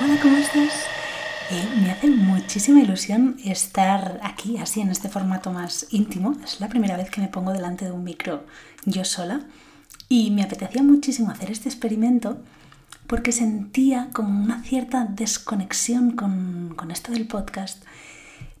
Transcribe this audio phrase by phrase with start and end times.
[0.00, 0.84] Hola, ¿cómo estás?
[1.50, 6.36] Eh, me hace muchísima ilusión estar aquí, así en este formato más íntimo.
[6.44, 8.44] Es la primera vez que me pongo delante de un micro
[8.84, 9.40] yo sola
[10.08, 12.38] y me apetecía muchísimo hacer este experimento
[13.08, 17.82] porque sentía como una cierta desconexión con, con esto del podcast,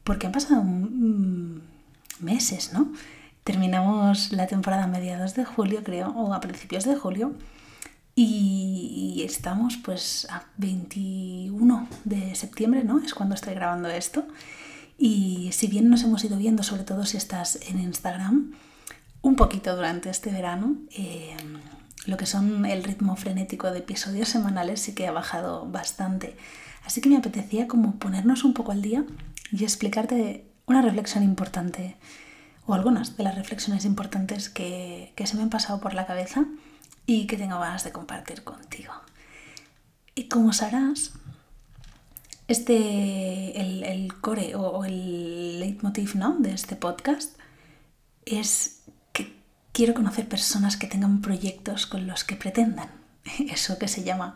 [0.02, 1.60] porque han pasado mm,
[2.18, 2.92] meses, ¿no?
[3.44, 7.34] Terminamos la temporada a mediados de julio, creo, o a principios de julio,
[8.20, 12.98] y estamos pues a 21 de septiembre, ¿no?
[12.98, 14.26] Es cuando estoy grabando esto.
[14.98, 18.54] Y si bien nos hemos ido viendo, sobre todo si estás en Instagram,
[19.22, 21.36] un poquito durante este verano, eh,
[22.06, 26.36] lo que son el ritmo frenético de episodios semanales sí que ha bajado bastante.
[26.84, 29.04] Así que me apetecía como ponernos un poco al día
[29.52, 31.94] y explicarte una reflexión importante
[32.66, 36.46] o algunas de las reflexiones importantes que, que se me han pasado por la cabeza
[37.08, 38.92] y que tengo ganas de compartir contigo.
[40.14, 41.12] Y como sabrás,
[42.48, 46.36] este, el, core o, el leitmotiv ¿no?
[46.38, 47.34] de este podcast
[48.26, 48.82] es
[49.14, 49.34] que
[49.72, 52.90] quiero conocer personas que tengan proyectos con los que pretendan.
[53.48, 54.34] Eso que se llama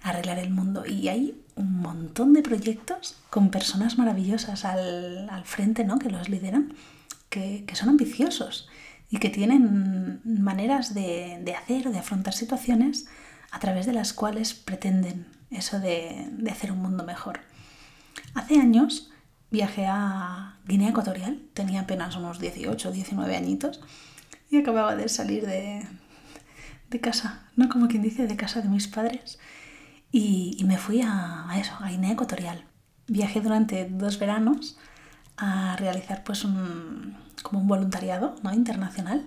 [0.00, 0.86] arreglar el mundo.
[0.86, 5.98] Y hay un montón de proyectos con personas maravillosas al, frente, ¿no?
[5.98, 6.72] Que los lideran,
[7.30, 8.68] que, que son ambiciosos
[9.12, 13.06] y que tienen maneras de, de hacer o de afrontar situaciones
[13.50, 17.40] a través de las cuales pretenden eso de, de hacer un mundo mejor.
[18.34, 19.12] Hace años
[19.50, 23.82] viajé a Guinea Ecuatorial, tenía apenas unos 18 o 19 añitos
[24.50, 25.86] y acababa de salir de,
[26.88, 29.38] de, casa, no como quien dice, de casa de mis padres
[30.10, 32.64] y, me fui a, eso, a Guinea Ecuatorial.
[33.08, 34.78] Viajé durante dos veranos
[35.36, 38.52] a realizar pues un, como un voluntariado ¿no?
[38.52, 39.26] internacional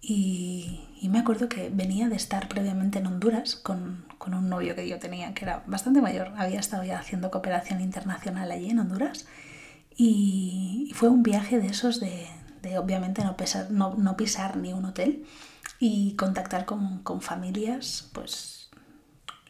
[0.00, 4.88] y, me acuerdo que venía de estar previamente en Honduras con, con, un novio que
[4.88, 9.26] yo tenía que era bastante mayor, había estado ya haciendo cooperación internacional allí en Honduras
[9.96, 12.26] y, fue un viaje de esos de,
[12.62, 15.24] de obviamente no, pesar, no, no, pisar ni un hotel
[15.78, 18.70] y contactar con, con familias pues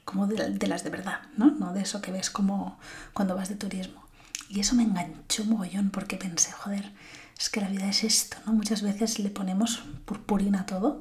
[0.04, 1.50] como de, de, las de verdad, ¿no?
[1.52, 2.78] No de eso que ves como
[3.12, 4.02] cuando vas de turismo.
[4.52, 6.92] Y eso me enganchó mogollón porque pensé, joder,
[7.38, 8.52] es que la vida es esto, ¿no?
[8.52, 11.00] Muchas veces le ponemos purpurina a todo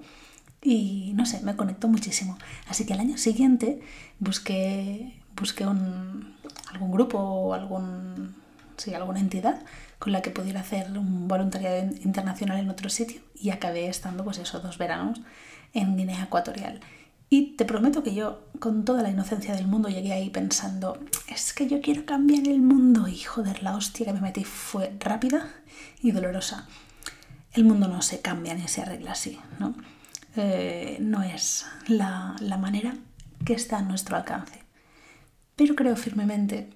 [0.62, 2.38] y no sé, me conectó muchísimo.
[2.70, 3.82] Así que al año siguiente
[4.20, 6.34] busqué, busqué un,
[6.72, 8.36] algún grupo o algún,
[8.78, 9.62] sí, alguna entidad
[10.00, 14.38] con la que pudiera hacer un voluntariado internacional en otro sitio y acabé estando pues
[14.38, 15.20] eso, dos veranos
[15.74, 16.80] en Guinea Ecuatorial.
[17.34, 21.00] Y te prometo que yo, con toda la inocencia del mundo, llegué ahí pensando,
[21.30, 23.08] es que yo quiero cambiar el mundo.
[23.08, 25.50] Y joder, la hostia que me metí fue rápida
[26.02, 26.68] y dolorosa.
[27.54, 29.76] El mundo no se cambia ni se arregla así, ¿no?
[30.36, 32.98] Eh, no es la, la manera
[33.46, 34.64] que está a nuestro alcance.
[35.56, 36.70] Pero creo firmemente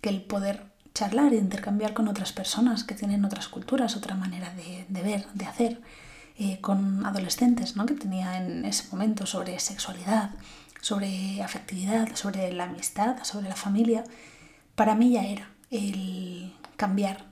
[0.00, 4.52] que el poder charlar e intercambiar con otras personas que tienen otras culturas, otra manera
[4.54, 5.80] de, de ver, de hacer,
[6.42, 7.84] eh, con adolescentes ¿no?
[7.84, 10.30] que tenía en ese momento sobre sexualidad,
[10.80, 14.04] sobre afectividad, sobre la amistad, sobre la familia,
[14.74, 17.26] para mí ya era el cambiar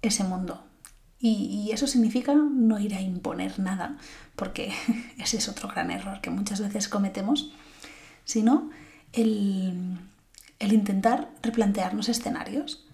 [0.00, 0.62] ese mundo.
[1.18, 3.98] Y, y eso significa no ir a imponer nada,
[4.36, 4.72] porque
[5.18, 7.52] ese es otro gran error que muchas veces cometemos,
[8.24, 8.70] sino
[9.12, 9.98] el,
[10.60, 12.86] intentar replantearnos escenarios,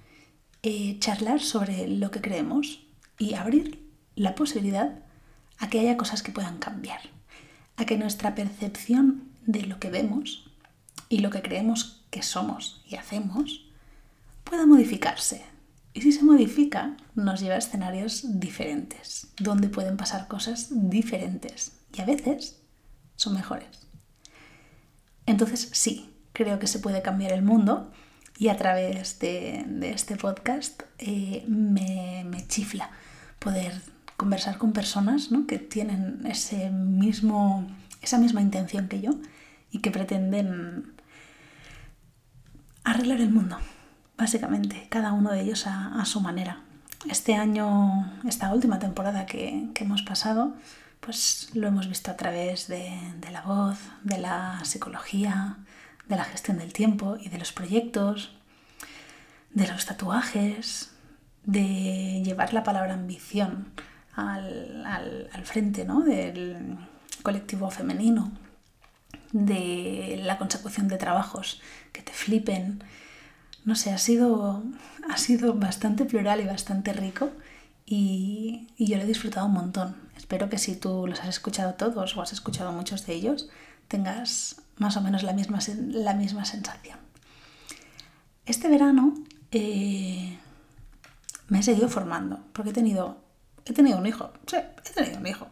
[0.63, 2.87] eh, charlar sobre lo que creemos
[3.19, 5.05] y abrir la posibilidad
[5.59, 7.01] a que haya cosas que puedan cambiar,
[7.77, 10.51] a que nuestra percepción de lo que vemos
[11.09, 13.67] y lo que creemos que somos y hacemos
[14.45, 15.45] pueda modificarse.
[15.95, 22.03] Y si se modifica, nos lleva a escenarios diferentes, donde pueden pasar cosas diferentes y
[22.03, 22.61] a veces
[23.17, 23.87] son mejores.
[25.25, 27.93] Entonces sí, creo que se puede cambiar el mundo
[28.39, 32.91] y a través de, este podcast eh, me chifla
[33.39, 35.47] poder conversar con personas ¿no?
[35.47, 37.67] que tienen ese mismo,
[38.03, 39.13] esa misma intención que yo
[39.71, 40.95] y que pretenden
[42.85, 43.59] arreglar el mundo,
[44.17, 46.63] básicamente, cada uno de ellos a, su manera.
[47.11, 50.55] Este año, esta última temporada que, que, hemos pasado,
[51.01, 55.59] pues lo hemos visto a través de la voz, de la psicología,
[56.09, 58.33] de la gestión del tiempo y de los proyectos,
[59.51, 60.93] de los tatuajes,
[61.45, 63.73] de llevar la palabra ambición
[64.17, 66.01] al, al, al frente ¿no?
[66.01, 66.77] del
[67.23, 68.33] colectivo femenino,
[69.33, 71.61] de la consecución de trabajos
[71.93, 72.83] que te flipen.
[73.65, 74.65] No sé, ha sido,
[75.09, 77.31] ha sido bastante plural y bastante rico
[77.85, 79.97] y, y, yo lo he disfrutado un montón.
[80.17, 83.49] Espero que si tú los has escuchado todos o has escuchado muchos de ellos,
[83.89, 85.59] tengas más o menos la misma,
[85.89, 86.99] la misma sensación.
[88.45, 89.15] este verano
[89.51, 90.39] eh,
[91.49, 93.23] me he seguido formando, porque he tenido,
[93.67, 95.49] he tenido un hijo, sí, he tenido un hijo.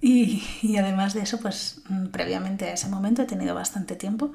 [0.00, 4.32] Y, además de eso, pues mm, previamente a ese momento he tenido bastante tiempo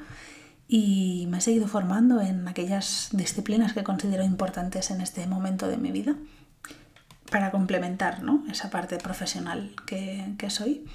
[0.68, 5.78] y me he seguido formando en aquellas disciplinas que considero importantes en este momento de
[5.78, 6.16] mi vida
[7.30, 8.44] para complementar ¿no?
[8.50, 10.86] esa parte profesional que, que soy.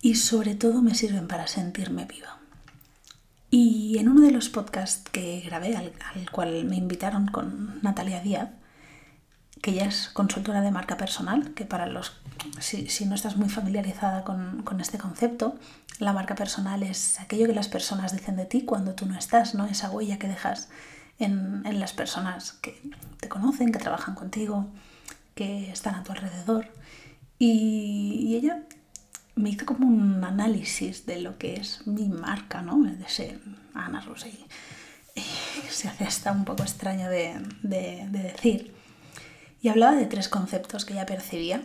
[0.00, 2.38] Y sobre todo me sirven para sentirme viva.
[3.50, 5.92] Y en uno de los podcasts que grabé, al,
[6.30, 8.50] cual me invitaron con Natalia Díaz,
[9.62, 12.12] que ella es consultora de marca personal, que para los,
[12.60, 15.56] si, si no estás muy familiarizada con, con, este concepto,
[15.98, 19.54] la marca personal es aquello que las personas dicen de ti cuando tú no estás,
[19.54, 19.66] ¿no?
[19.66, 20.68] Esa huella que dejas
[21.18, 22.80] en, en las personas que
[23.18, 24.66] te conocen, que trabajan contigo,
[25.34, 26.66] que están a tu alrededor.
[27.38, 28.64] Y, ella
[29.36, 32.82] me hizo como un análisis de lo que es mi marca, ¿no?
[32.82, 33.40] De ser
[33.74, 34.46] Ana Rosey.
[35.70, 38.74] Se hace hasta un poco extraño de, de, decir.
[39.60, 41.62] Y hablaba de tres conceptos que ella percibía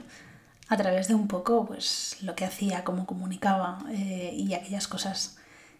[0.68, 5.38] a través de un poco pues, lo que hacía, cómo comunicaba eh, y aquellas cosas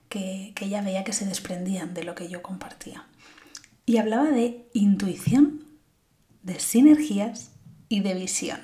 [0.10, 3.06] que, que ella veía que se desprendían de lo que yo compartía.
[3.86, 5.66] Y hablaba de intuición,
[6.44, 7.52] de sinergias
[7.90, 8.60] y de visión.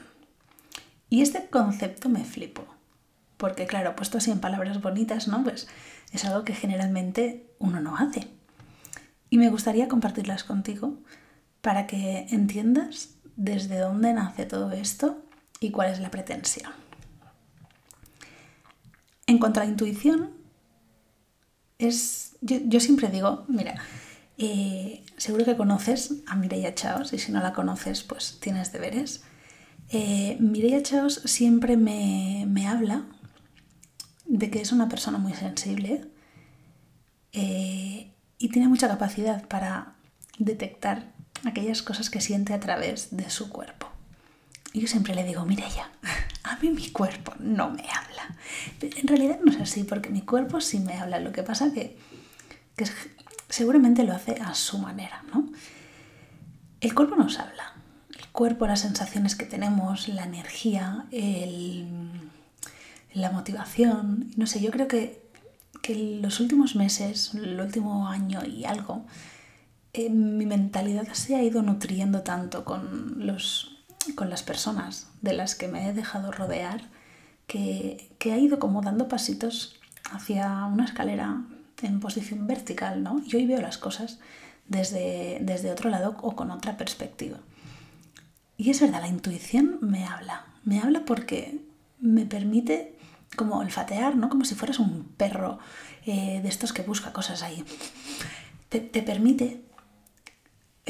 [1.09, 2.79] Y este concepto me flipó
[3.39, 5.41] porque claro, puesto así en palabras bonitas, ¿no?
[5.45, 5.69] Pues
[6.11, 8.27] es algo que generalmente uno no hace.
[9.29, 10.97] Y me gustaría compartirlas contigo
[11.61, 15.23] para que entiendas desde dónde nace todo esto
[15.61, 16.73] y cuál es la pretensión.
[19.27, 20.31] En cuanto a la intuición,
[21.77, 23.75] es, yo, siempre digo, mira,
[24.37, 29.23] eh, seguro que conoces a Mireia Chaos y si no la conoces, pues tienes deberes.
[29.89, 33.05] Eh, Mireia Chaos siempre me, me habla
[34.25, 36.11] de que es una persona muy sensible
[37.31, 39.95] eh, y tiene mucha capacidad para
[40.39, 41.13] detectar
[41.45, 43.87] aquellas cosas que siente a través de su cuerpo.
[44.73, 45.91] Y yo siempre le digo, mira ya,
[46.43, 48.37] a mí mi cuerpo no me habla.
[48.81, 51.19] En realidad no es así, porque mi cuerpo sí me habla.
[51.19, 51.97] Lo que pasa que,
[52.75, 52.85] que
[53.49, 55.49] seguramente lo hace a su manera, ¿no?
[56.81, 57.73] El cuerpo nos habla.
[58.17, 61.87] El cuerpo, las sensaciones que tenemos, la energía, el,
[63.13, 64.31] la motivación.
[64.37, 65.21] No sé, yo creo que,
[65.81, 69.05] que los últimos meses, el último año y algo,
[69.93, 73.83] eh, mi mentalidad se ha ido nutriendo tanto con, los,
[74.15, 76.81] con las personas de las que me he dejado rodear
[77.47, 79.79] que, que ha ido como dando pasitos
[80.11, 81.43] hacia una escalera
[81.81, 83.21] en posición vertical, ¿no?
[83.25, 84.19] Y hoy veo las cosas
[84.67, 87.37] desde, desde otro lado o con otra perspectiva.
[88.57, 90.45] Y es verdad, la intuición me habla.
[90.63, 91.61] Me habla porque
[91.99, 92.95] me permite
[93.35, 94.29] como olfatear, ¿no?
[94.29, 95.59] Como si fueras un perro
[96.05, 97.63] eh, de estos que busca cosas ahí.
[98.69, 99.63] Te, permite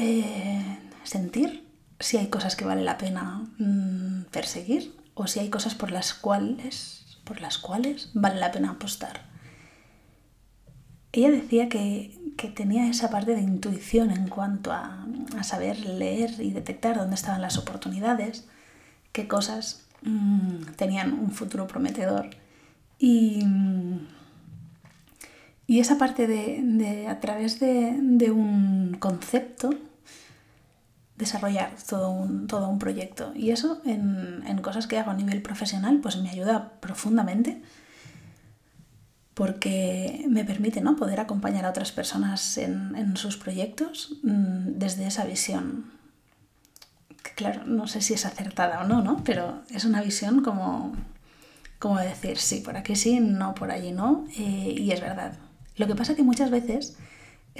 [0.00, 1.66] eh, sentir
[1.98, 6.14] si hay cosas que vale la pena mm, perseguir o si hay cosas por las
[6.14, 9.28] cuales, por las cuales vale la pena apostar.
[11.12, 15.06] Ella decía que, que tenía esa parte de intuición en cuanto a,
[15.36, 18.46] a saber leer y detectar dónde estaban las oportunidades,
[19.12, 22.30] qué cosas Mm, tenían un futuro prometedor.
[22.98, 23.44] Y,
[25.66, 29.70] y esa parte de, a través de, un concepto,
[31.20, 33.32] desarrollar todo un, todo un proyecto.
[33.36, 37.62] Y eso en, en, cosas que hago a nivel profesional, pues me ayuda profundamente
[39.34, 40.96] porque me permite ¿no?
[40.96, 46.00] poder acompañar a otras personas en, en sus proyectos mm, desde esa visión
[47.40, 49.22] claro, no sé si es acertada o no, ¿no?
[49.24, 50.92] Pero es una visión como,
[51.78, 55.32] como decir, sí, por aquí sí, no, por allí no, eh, y es verdad.
[55.76, 56.98] Lo que pasa que muchas veces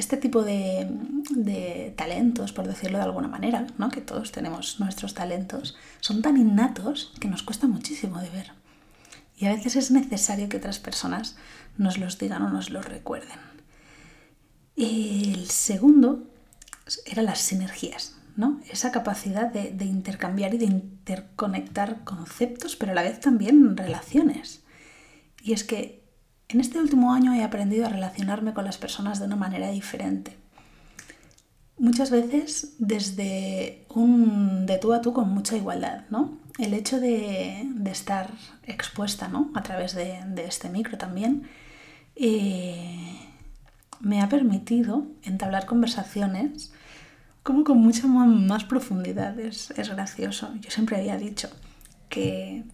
[0.01, 0.89] este tipo de,
[1.31, 3.91] de, talentos, por decirlo de alguna manera, ¿no?
[3.91, 8.53] que todos tenemos nuestros talentos, son tan innatos que nos cuesta muchísimo de ver.
[9.37, 11.37] Y a veces es necesario que otras personas
[11.79, 13.39] nos los digan o nos los recuerden.
[14.77, 16.27] El segundo
[17.07, 18.21] eran las sinergias.
[18.71, 24.63] Esa capacidad de, intercambiar y de interconectar conceptos, pero a la vez también relaciones.
[25.43, 26.00] Y es que
[26.53, 30.37] en este último año he aprendido a relacionarme con las personas de una manera diferente.
[31.79, 36.39] Muchas veces desde un de tú a tú con mucha igualdad, ¿no?
[36.59, 38.31] El hecho de, estar
[38.65, 39.51] expuesta, ¿no?
[39.55, 41.49] A través de, este micro también,
[42.17, 43.19] eh,
[44.01, 46.73] me ha permitido entablar conversaciones
[47.43, 49.39] como con mucha más profundidad.
[49.39, 50.53] Es, gracioso.
[50.61, 51.49] Yo siempre había dicho
[52.09, 52.65] que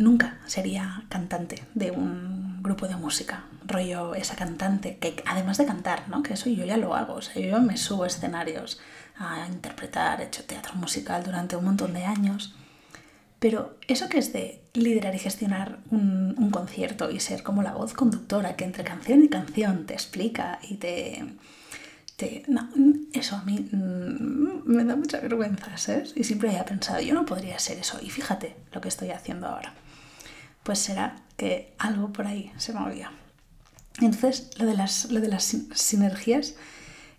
[0.00, 6.08] nunca sería cantante de un, grupo de música, rollo esa cantante, que además de cantar,
[6.10, 6.22] ¿no?
[6.22, 8.78] Que eso yo ya lo hago, o sea, yo me subo escenarios
[9.16, 12.54] a interpretar, he hecho teatro musical durante un montón de años,
[13.38, 17.72] pero eso que es de liderar y gestionar un, un concierto y ser como la
[17.72, 21.24] voz conductora que entre canción y canción te explica y te,
[22.48, 22.68] no,
[23.12, 26.12] eso a mí mm, me da mucha vergüenza, ¿sabes?
[26.16, 27.98] Y siempre había pensado, yo no podría ser eso.
[28.02, 29.72] Y fíjate lo que estoy haciendo ahora.
[30.70, 33.10] Pues será que algo por ahí se movía.
[34.00, 36.54] Entonces, lo de las, lo de las sinergias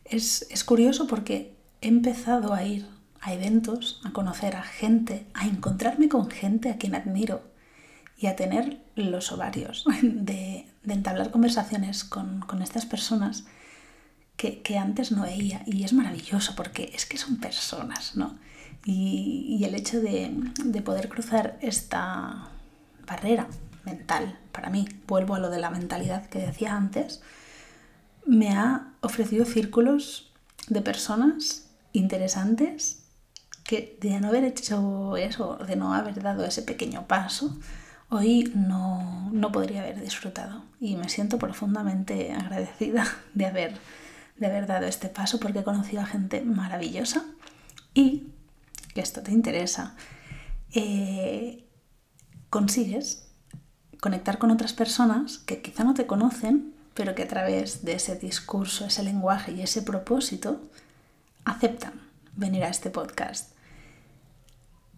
[0.05, 2.87] es, es curioso porque he empezado a ir
[3.19, 7.43] a eventos, a conocer a gente, a encontrarme con gente a quien admiro
[8.17, 13.43] y a tener los ovarios de, de entablar conversaciones con, con estas personas
[14.37, 15.61] que, antes no veía.
[15.65, 18.39] Y es maravilloso porque es que son personas, ¿no?
[18.85, 20.31] Y, el hecho de,
[20.85, 22.49] poder cruzar esta
[23.11, 23.47] barrera
[23.83, 27.21] mental, para mí, vuelvo a lo de la mentalidad que decía antes,
[28.25, 30.31] me ha ofrecido círculos
[30.67, 33.03] de personas interesantes
[33.63, 37.57] que de no haber hecho eso, de no haber dado ese pequeño paso,
[38.09, 40.63] hoy no, no podría haber disfrutado.
[40.79, 43.73] Y me siento profundamente agradecida de haber
[44.37, 47.23] de haber dado este paso porque he conocido a gente maravillosa
[47.93, 48.31] y,
[48.95, 49.95] que esto te interesa,
[50.73, 51.63] eh,
[52.51, 53.27] consigues
[53.99, 58.15] conectar con otras personas que quizá no te conocen, pero que a través de ese
[58.15, 60.61] discurso, ese lenguaje y ese propósito
[61.45, 61.93] aceptan
[62.35, 63.53] venir a este podcast.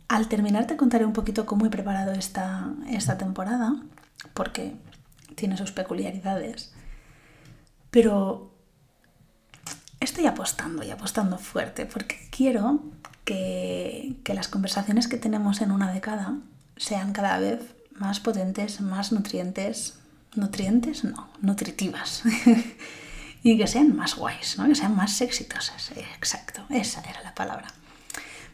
[0.09, 3.81] Al terminar te contaré un poquito cómo he preparado esta, esta temporada,
[4.33, 4.75] porque
[5.35, 6.73] tiene sus peculiaridades,
[7.91, 8.53] pero
[9.99, 12.79] estoy apostando y apostando fuerte porque quiero
[13.25, 16.37] que, las conversaciones que tenemos en una década
[16.77, 19.99] sean cada vez más potentes, más nutrientes,
[20.35, 22.23] nutrientes no, nutritivas
[23.43, 24.67] y que sean más guays, ¿no?
[24.67, 25.91] que sean más exitosas.
[26.15, 27.67] Exacto, esa era la palabra.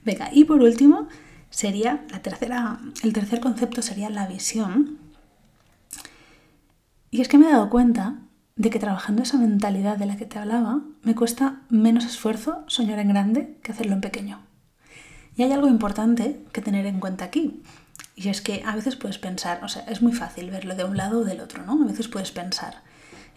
[0.03, 1.07] Venga, y por último
[1.49, 4.97] sería la tercera, el tercer concepto sería la visión.
[7.11, 8.19] Y es que me he dado cuenta
[8.55, 12.99] de que trabajando esa mentalidad de la que te hablaba, me cuesta menos esfuerzo soñar
[12.99, 14.41] en grande que hacerlo en pequeño.
[15.35, 17.63] Y hay algo importante que tener en cuenta aquí.
[18.19, 20.97] Y es que a veces puedes pensar, o sea, es muy fácil verlo de un
[20.97, 21.81] lado o del otro, ¿no?
[21.81, 22.83] A veces puedes pensar,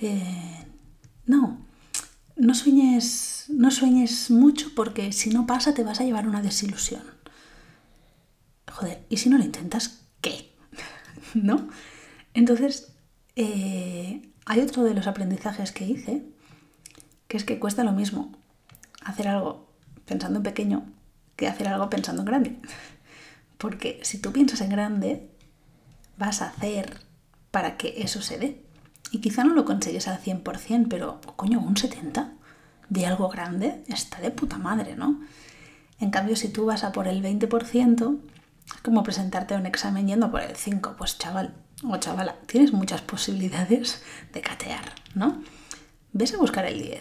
[0.01, 0.67] eh,
[1.25, 1.65] no,
[2.35, 7.05] no sueñes, no sueñes mucho porque si no pasa te vas a llevar una desilusión.
[8.73, 10.53] Joder, ¿y si no lo intentas, qué?
[11.35, 11.69] ¿No?
[12.35, 12.93] Entonces,
[13.37, 16.25] eh, hay otro de los aprendizajes que hice,
[17.29, 18.33] que es que cuesta lo mismo
[19.05, 19.69] hacer algo
[20.07, 20.87] pensando en pequeño
[21.37, 22.57] que hacer algo pensando en grande.
[23.63, 25.31] Porque si tú piensas en grande,
[26.19, 27.01] vas a hacer
[27.53, 28.61] para que eso se dé.
[29.13, 32.33] Y quizá no lo consigues al 100%, pero coño, un 70%
[32.89, 35.21] de algo grande está de puta madre, ¿no?
[36.01, 38.19] En cambio, si tú vas a por el 20%,
[38.67, 40.97] es como presentarte a un examen yendo por el 5%.
[40.97, 41.55] Pues chaval,
[41.85, 44.03] o chavala, tienes muchas posibilidades
[44.33, 45.41] de catear, ¿no?
[46.13, 47.01] Ves a buscar el 10,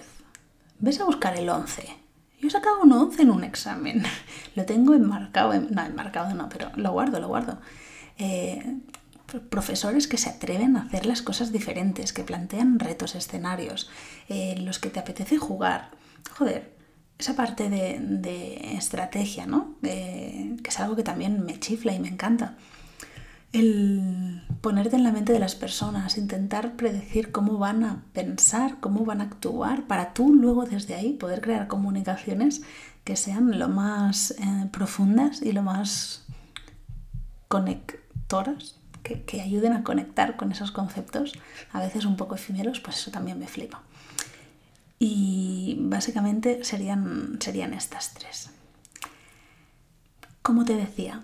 [0.77, 2.00] ves a buscar el 11.
[2.41, 4.03] Yo he sacado un 11 en un examen.
[4.55, 7.59] Lo tengo enmarcado, no, enmarcado no, pero lo guardo, lo guardo.
[8.17, 8.79] Eh,
[9.49, 13.89] profesores que se atreven a hacer las cosas diferentes, que plantean retos, escenarios,
[14.27, 15.91] eh, los que te apetece jugar.
[16.37, 16.75] Joder,
[17.17, 19.75] esa parte de, estrategia, ¿no?
[19.81, 22.57] que es algo que también me chifla y me encanta
[23.53, 29.03] el ponerte en la mente de las personas, intentar predecir cómo van a pensar, cómo
[29.03, 32.61] van a actuar, para tú luego desde ahí poder crear comunicaciones
[33.03, 36.25] que sean lo más eh, profundas y lo más
[37.47, 41.33] conectoras, que, que, ayuden a conectar con esos conceptos,
[41.73, 43.81] a veces un poco efímeros, pues eso también me flipa.
[44.99, 48.51] Y básicamente serían, serían estas tres.
[50.43, 51.23] Como te decía,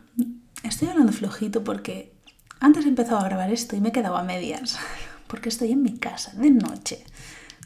[0.64, 2.17] estoy hablando flojito porque
[2.60, 4.80] antes he empezado a grabar esto y me he quedado a medias,
[5.28, 7.04] porque estoy en mi casa de noche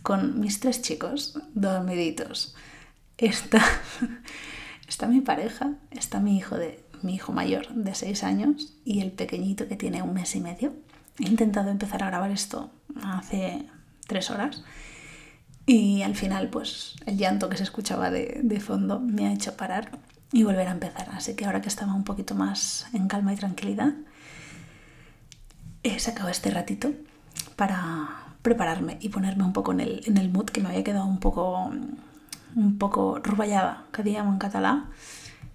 [0.01, 2.55] con mis tres chicos dormiditos.
[3.17, 3.63] Está,
[4.88, 9.12] está mi pareja, está mi hijo, de, mi hijo mayor de seis años y el
[9.12, 10.74] pequeñito que tiene un mes y medio.
[11.19, 12.71] He intentado empezar a grabar esto
[13.03, 13.65] hace
[14.07, 14.63] tres horas
[15.65, 19.55] y al final pues el llanto que se escuchaba de, de fondo me ha hecho
[19.55, 20.00] parar
[20.31, 21.10] y volver a empezar.
[21.12, 23.93] Así que ahora que estaba un poquito más en calma y tranquilidad,
[25.83, 26.91] he sacado este ratito
[27.55, 31.19] para prepararme y ponerme un poco en el, en mood que me había quedado un
[31.19, 31.71] poco,
[32.55, 34.85] un poco ruballada, que diríamos en catalán,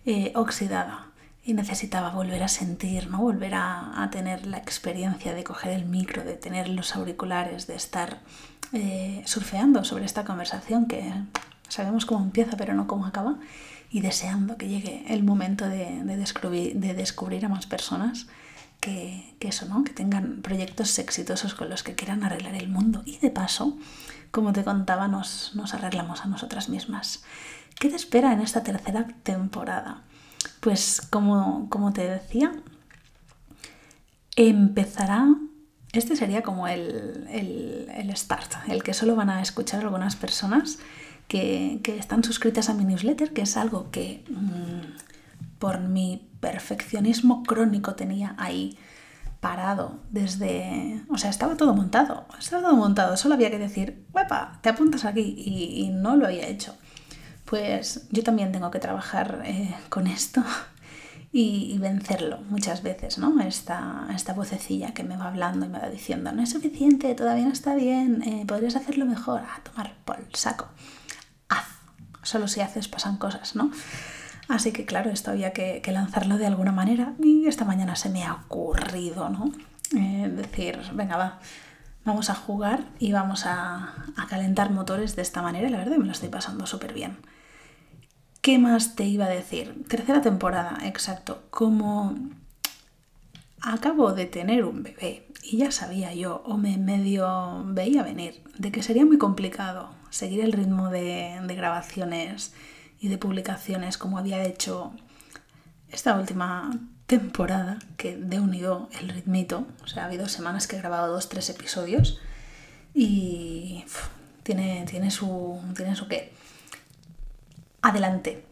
[0.04, 1.06] eh, oxidada.
[1.44, 3.18] y necesitaba volver a sentir, ¿no?
[3.18, 8.18] volver a, tener la experiencia de coger el micro, de tener los auriculares, de estar
[8.72, 11.12] eh, surfeando sobre esta conversación que
[11.68, 13.36] sabemos cómo empieza pero no cómo acaba
[13.90, 18.26] y deseando que llegue el momento de, descubrir, de descubrir, a más personas
[18.80, 19.84] que, eso, ¿no?
[19.84, 23.76] que tengan proyectos exitosos con los que quieran arreglar el mundo y de paso,
[24.30, 27.24] como te contaba, nos, nos arreglamos a nosotras mismas.
[27.78, 30.02] ¿Qué te espera en esta tercera temporada?
[30.60, 32.52] Pues como, te decía,
[34.36, 35.26] empezará,
[35.92, 40.78] este sería como el, el, start, el que solo van a escuchar algunas personas
[41.28, 45.15] que, están suscritas a mi newsletter, que es algo que mm,
[45.58, 48.78] por mi perfeccionismo crónico tenía ahí
[49.40, 51.02] parado desde...
[51.08, 54.58] O sea, estaba todo montado, estaba todo montado, solo había que decir, ¡huepa!
[54.62, 56.74] Te apuntas aquí y no lo había hecho
[57.46, 60.42] pues yo también tengo que trabajar eh, con esto
[61.32, 63.40] y, vencerlo muchas veces, ¿no?
[63.40, 67.44] Esta, esta vocecilla que me va hablando y me va diciendo, no es suficiente, todavía
[67.44, 70.68] no está bien, eh, podrías hacerlo mejor, a tomar por el saco.
[71.48, 71.66] Haz,
[72.22, 73.70] solo si haces pasan cosas, ¿no?
[74.48, 78.24] Así que claro, esto había que, lanzarlo de alguna manera y esta mañana se me
[78.24, 79.52] ha ocurrido, ¿no?
[79.96, 81.40] Eh, decir, venga, va,
[82.04, 85.68] vamos a jugar y vamos a, a calentar motores de esta manera.
[85.68, 87.16] La verdad me lo estoy pasando súper bien.
[88.40, 89.84] ¿Qué más te iba a decir?
[89.88, 91.42] Tercera temporada, exacto.
[91.50, 92.14] Como
[93.60, 98.72] acabo de tener un bebé y ya sabía yo, o me medio veía venir, de
[98.72, 102.54] que sería muy complicado seguir el ritmo de, grabaciones
[103.00, 104.92] y de publicaciones como había hecho
[105.90, 106.70] esta última
[107.06, 111.28] temporada, que de unido el ritmito, o sea, ha habido semanas que he grabado dos,
[111.28, 112.20] tres episodios
[112.94, 113.84] y
[114.42, 116.32] tiene, tiene, su, tiene su qué
[117.82, 118.44] adelante.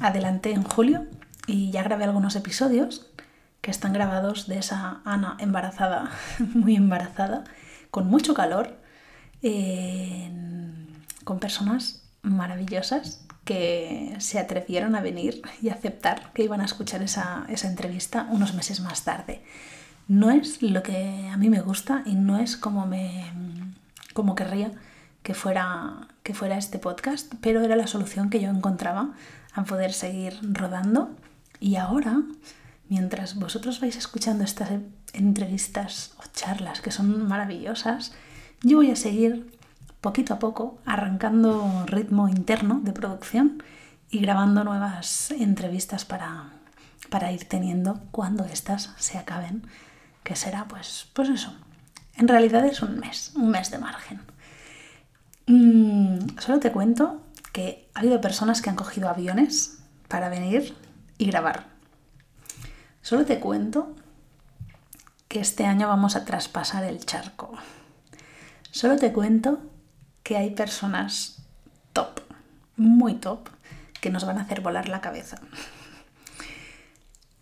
[0.00, 1.06] Adelante en julio
[1.46, 3.06] y ya grabé algunos episodios
[3.60, 6.10] que están grabados de esa Ana embarazada,
[6.54, 7.44] muy embarazada,
[7.90, 8.76] con mucho calor,
[11.24, 17.46] con personas maravillosas que se atrevieron a venir y aceptar que iban a escuchar esa,
[17.48, 19.40] esa entrevista unos meses más tarde.
[20.08, 23.24] No es lo que a mí me gusta y no es como me
[24.12, 24.72] como querría
[25.22, 29.12] que fuera, que fuera este podcast, pero era la solución que yo encontraba
[29.52, 31.10] a poder seguir rodando.
[31.60, 32.22] Y ahora,
[32.88, 34.70] mientras vosotros vais escuchando estas
[35.12, 38.14] entrevistas o charlas que son maravillosas,
[38.62, 39.55] yo voy a seguir
[40.00, 43.62] poquito a poco arrancando ritmo interno de producción
[44.10, 46.50] y grabando nuevas entrevistas para,
[47.10, 49.66] para ir teniendo cuando estas se acaben,
[50.22, 51.54] que será pues, pues eso.
[52.14, 54.20] En realidad es un mes, un mes de margen.
[55.46, 59.78] Mm, solo te cuento que ha habido personas que han cogido aviones
[60.08, 60.76] para venir
[61.18, 61.66] y grabar.
[63.02, 63.94] Solo te cuento
[65.28, 67.52] que este año vamos a traspasar el charco.
[68.70, 69.60] Solo te cuento
[70.26, 71.36] que hay personas
[71.92, 72.20] top,
[72.76, 73.48] muy top,
[74.00, 75.38] que nos van a hacer volar la cabeza.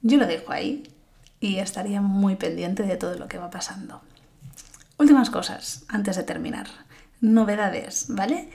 [0.03, 0.83] Yo lo dejo ahí
[1.41, 4.03] y estaría muy pendiente de todo lo que va pasando.
[4.99, 6.67] Últimas cosas antes de terminar
[7.23, 8.51] novedades, ¿vale?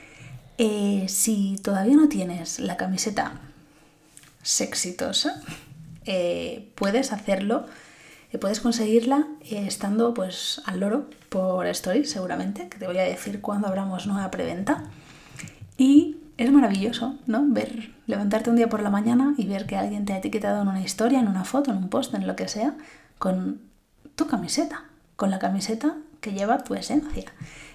[0.60, 3.32] Eh, si todavía no tienes la camiseta
[4.44, 5.42] sexitosa,
[6.06, 7.66] eh, puedes hacerlo,
[8.32, 13.42] eh, puedes conseguirla estando pues al loro por Story seguramente, que te voy a decir
[13.42, 14.84] cuando abramos nueva preventa.
[15.78, 17.44] Y es maravilloso, ¿no?
[17.48, 20.68] Ver, levantarte un día por la mañana y ver que alguien te ha etiquetado en
[20.68, 22.76] una historia, en una foto, en un post, en lo que sea,
[23.18, 23.62] con
[24.16, 27.32] tu camiseta, con la camiseta que lleva tu esencia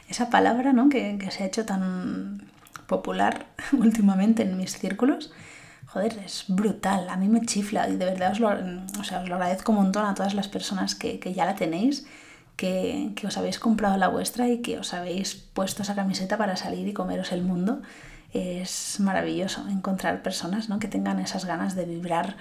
[0.09, 0.88] esa palabra ¿no?
[0.88, 2.43] que, se ha hecho tan
[2.87, 5.33] popular últimamente en mis círculos,
[5.95, 9.29] joder, es brutal, a mí me chifla y de verdad os lo, o sea, os
[9.29, 12.05] lo agradezco un montón a todas las personas que, ya la tenéis,
[12.57, 16.57] que, que, os habéis comprado la vuestra y que os habéis puesto esa camiseta para
[16.57, 17.81] salir y comeros el mundo.
[18.33, 20.81] Es maravilloso encontrar personas ¿no?
[20.81, 22.37] que tengan esas ganas de vibrar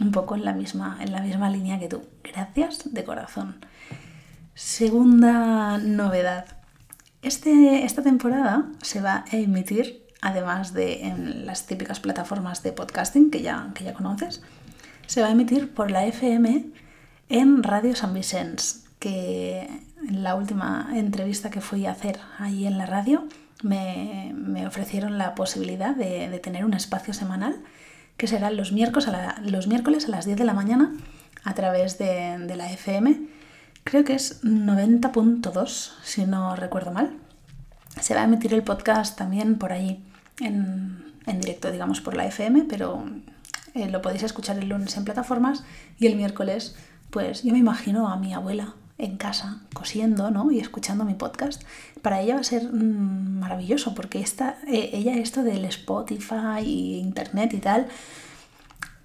[0.00, 2.02] un poco en la misma, en la misma línea que tú.
[2.24, 3.64] Gracias de corazón.
[4.54, 6.46] Segunda novedad.
[7.22, 13.30] Este, esta temporada se va a emitir, además de en las típicas plataformas de podcasting
[13.30, 14.42] que ya, que ya conoces,
[15.06, 16.66] se va a emitir por la FM
[17.28, 19.68] en Radio San Vicens, que
[20.08, 23.26] en la última entrevista que fui a hacer ahí en la radio
[23.62, 24.34] me,
[24.66, 27.56] ofrecieron la posibilidad de, tener un espacio semanal
[28.16, 30.92] que será los miércoles a, los miércoles a las 10 de la mañana
[31.44, 33.28] a través de, de la FM
[33.86, 37.16] creo que es 90.2, si no recuerdo mal.
[38.00, 40.00] Se va a emitir el podcast también por allí,
[40.40, 43.04] en, directo, digamos, por la FM, pero
[43.74, 45.64] eh, lo podéis escuchar el lunes en plataformas
[45.98, 46.76] y el miércoles,
[47.10, 50.50] pues yo me imagino a mi abuela en casa cosiendo ¿no?
[50.50, 51.62] y escuchando mi podcast.
[52.02, 56.98] Para ella va a ser mm, maravilloso porque esta, eh, ella esto del Spotify y
[56.98, 57.88] Internet y tal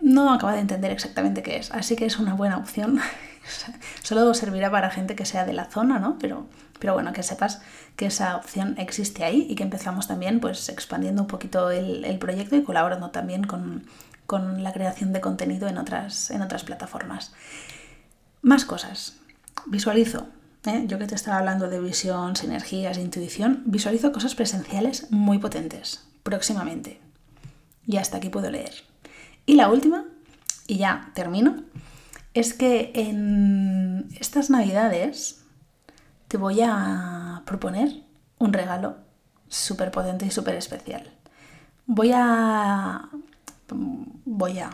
[0.01, 1.71] no acaba de entender exactamente qué es.
[1.71, 2.99] Así que es una buena opción.
[4.03, 6.17] Solo servirá para gente que sea de la zona, ¿no?
[6.19, 6.47] Pero,
[6.79, 7.61] pero bueno, que sepas
[7.95, 12.17] que esa opción existe ahí y que empezamos también pues expandiendo un poquito el, el
[12.19, 13.85] proyecto y colaborando también con,
[14.25, 17.33] con, la creación de contenido en otras, en otras plataformas.
[18.41, 19.17] Más cosas.
[19.65, 20.27] Visualizo.
[20.65, 20.85] ¿eh?
[20.87, 26.99] Yo que te estaba hablando de visión, sinergias, intuición, visualizo cosas presenciales muy potentes próximamente.
[27.85, 28.73] Y hasta aquí puedo leer.
[29.45, 30.05] Y la última,
[30.67, 31.63] y ya termino,
[32.33, 35.43] es que en estas navidades
[36.27, 38.03] te voy a proponer
[38.39, 38.97] un regalo
[39.49, 41.11] súper potente y súper especial.
[41.85, 43.09] Voy a...
[43.69, 44.69] Voy a...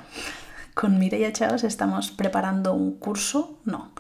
[0.74, 3.92] Con Mireia Chaos estamos preparando un curso, no,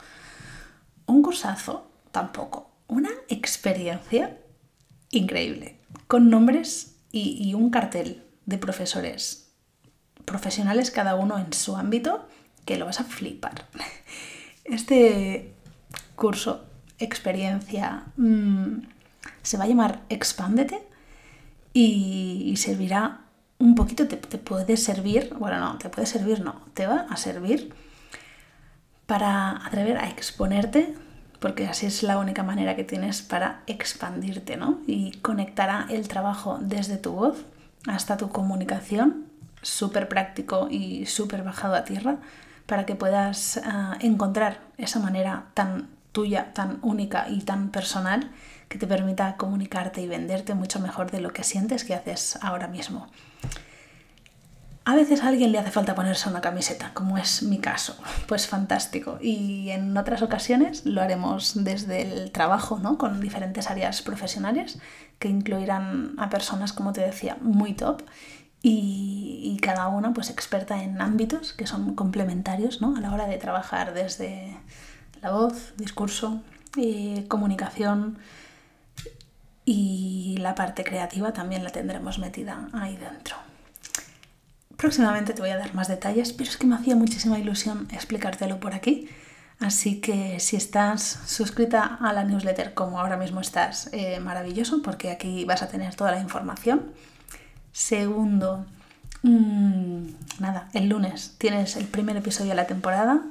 [1.07, 4.37] un cursazo tampoco, una experiencia
[5.09, 9.51] increíble, con nombres y, y un cartel de profesores
[10.25, 12.27] profesionales cada uno en su ámbito,
[12.67, 13.65] que lo vas a flipar.
[14.65, 15.53] Este
[16.17, 16.65] curso,
[16.99, 18.79] experiencia, mm,
[19.41, 20.85] se va a llamar Expándete
[21.71, 23.21] y, servirá
[23.59, 27.15] un poquito, te, te, puede servir, bueno, no, te puede servir, no, te va a
[27.15, 27.73] servir
[29.05, 30.93] para atrever a exponerte,
[31.39, 34.81] porque así es la única manera que tienes para expandirte, ¿no?
[34.85, 37.45] Y conectará el trabajo desde tu voz
[37.87, 39.27] hasta tu comunicación
[39.61, 42.17] súper práctico y súper bajado a tierra
[42.67, 48.31] para que puedas uh, encontrar esa manera tan tuya, tan única y tan personal
[48.69, 52.67] que te permita comunicarte y venderte mucho mejor de lo que sientes que haces ahora
[52.67, 53.07] mismo.
[54.83, 58.47] A veces a alguien le hace falta ponerse una camiseta, como es mi caso, pues
[58.47, 59.17] fantástico.
[59.21, 62.97] Y en otras ocasiones lo haremos desde el trabajo, ¿no?
[62.97, 64.79] Con diferentes áreas profesionales
[65.19, 68.03] que incluirán a personas, como te decía, muy top
[68.61, 72.95] y, cada una pues experta en ámbitos que son complementarios ¿no?
[72.95, 74.55] a la hora de trabajar desde
[75.21, 76.41] la voz, discurso,
[76.77, 78.17] eh, comunicación
[79.65, 83.35] y la parte creativa también la tendremos metida ahí dentro.
[84.77, 88.59] Próximamente te voy a dar más detalles, pero es que me hacía muchísima ilusión explicártelo
[88.59, 89.09] por aquí.
[89.59, 95.09] Así que si estás suscrita a la newsletter como ahora mismo estás, eh, maravilloso, porque
[95.09, 96.93] aquí vas a tener toda la información.
[97.77, 98.65] Segundo,
[99.21, 100.07] mmm,
[100.39, 103.21] nada, el lunes tienes el primer episodio de la temporada.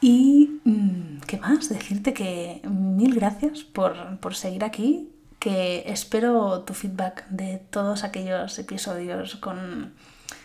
[0.00, 1.68] Y, mmm, ¿qué más?
[1.68, 8.58] Decirte que mil gracias por, por seguir aquí, que espero tu feedback de todos aquellos
[8.58, 9.94] episodios con,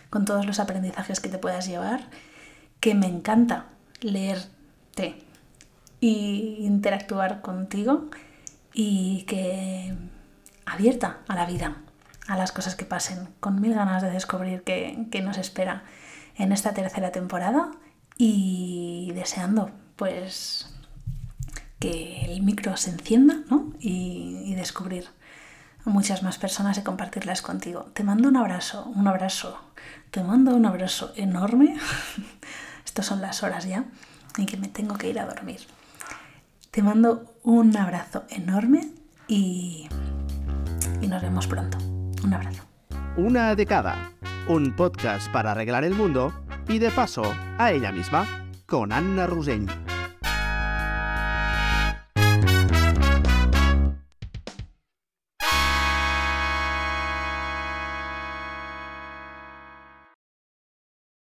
[0.08, 2.08] con todos los aprendizajes que te puedas llevar,
[2.78, 3.66] que me encanta
[4.02, 5.16] leerte
[5.98, 8.08] y interactuar contigo
[8.72, 9.94] y que
[10.64, 11.82] abierta a la vida,
[12.26, 15.84] a las cosas que pasen, con mil ganas de descubrir qué, nos espera
[16.36, 17.70] en esta tercera temporada
[18.16, 20.74] y deseando pues
[21.78, 23.42] que el micro se encienda
[23.78, 25.08] y, y descubrir
[25.84, 27.86] a muchas más personas y compartirlas contigo.
[27.94, 29.58] Te mando un abrazo, un abrazo,
[30.10, 31.76] te mando un abrazo enorme.
[32.84, 33.84] Estas son las horas ya
[34.38, 35.60] en que me tengo que ir a dormir.
[36.70, 38.92] Te mando un abrazo enorme
[39.26, 39.88] y,
[41.00, 41.89] y nos vemos pronto.
[43.16, 44.12] Una de cada.
[44.48, 46.32] Un podcast para arreglar el mundo
[46.68, 47.22] y de paso
[47.58, 49.66] a ella misma con Anna Rusell.